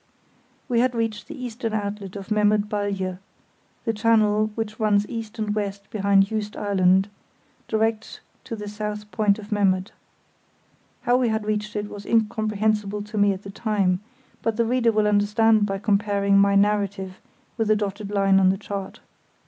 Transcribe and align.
We 0.67 0.79
had 0.79 0.95
reached 0.95 1.27
the 1.27 1.39
eastern 1.39 1.73
outlet 1.73 2.15
of 2.15 2.31
Memmert 2.31 2.67
Balje, 2.67 3.19
the 3.85 3.93
channel 3.93 4.47
which 4.55 4.79
runs 4.79 5.07
east 5.07 5.37
and 5.37 5.53
west 5.53 5.87
behind 5.91 6.25
Juist 6.25 6.57
Island, 6.57 7.07
direct 7.67 8.19
to 8.45 8.55
the 8.55 8.67
south 8.67 9.11
point 9.11 9.37
of 9.37 9.51
Memmert. 9.51 9.91
How 11.03 11.17
we 11.17 11.29
had 11.29 11.45
reached 11.45 11.75
it 11.75 11.87
was 11.87 12.07
incomprehensible 12.07 13.03
to 13.03 13.17
me 13.19 13.31
at 13.31 13.43
the 13.43 13.51
time, 13.51 13.99
but 14.41 14.57
the 14.57 14.65
reader 14.65 14.91
will 14.91 15.05
understand 15.05 15.67
by 15.67 15.77
comparing 15.77 16.35
my 16.39 16.55
narrative 16.55 17.19
with 17.55 17.67
the 17.67 17.75
dotted 17.75 18.09
line 18.09 18.39
on 18.39 18.49
the 18.49 18.57
chart. 18.57 19.01